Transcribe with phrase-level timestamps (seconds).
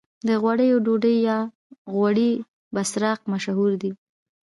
[0.27, 1.37] د غوړیو ډوډۍ یا
[1.93, 2.31] غوړي
[2.75, 3.91] بسراق مشهور دي.